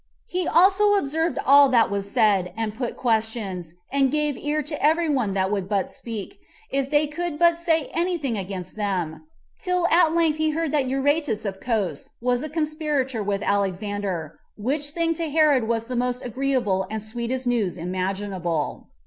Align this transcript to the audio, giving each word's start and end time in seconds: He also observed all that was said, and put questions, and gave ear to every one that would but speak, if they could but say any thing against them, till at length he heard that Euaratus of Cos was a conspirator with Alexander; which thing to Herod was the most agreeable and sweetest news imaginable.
He 0.25 0.47
also 0.47 0.95
observed 0.95 1.37
all 1.45 1.69
that 1.69 1.91
was 1.91 2.09
said, 2.09 2.53
and 2.57 2.73
put 2.75 2.97
questions, 2.97 3.75
and 3.91 4.11
gave 4.11 4.35
ear 4.35 4.63
to 4.63 4.83
every 4.83 5.07
one 5.09 5.35
that 5.35 5.51
would 5.51 5.69
but 5.69 5.91
speak, 5.91 6.39
if 6.71 6.89
they 6.89 7.05
could 7.05 7.37
but 7.37 7.55
say 7.55 7.87
any 7.93 8.17
thing 8.17 8.35
against 8.35 8.75
them, 8.77 9.27
till 9.59 9.85
at 9.89 10.11
length 10.15 10.37
he 10.37 10.49
heard 10.57 10.71
that 10.71 10.87
Euaratus 10.87 11.45
of 11.45 11.59
Cos 11.59 12.09
was 12.19 12.41
a 12.41 12.49
conspirator 12.49 13.21
with 13.21 13.43
Alexander; 13.43 14.39
which 14.57 14.89
thing 14.89 15.13
to 15.13 15.29
Herod 15.29 15.67
was 15.67 15.85
the 15.85 15.95
most 15.95 16.25
agreeable 16.25 16.87
and 16.89 16.99
sweetest 17.03 17.45
news 17.45 17.77
imaginable. 17.77 18.87